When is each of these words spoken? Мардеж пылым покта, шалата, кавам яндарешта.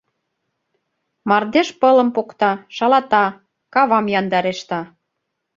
Мардеж 1.29 1.67
пылым 1.79 2.09
покта, 2.15 2.51
шалата, 2.75 3.25
кавам 3.73 4.05
яндарешта. 4.19 4.79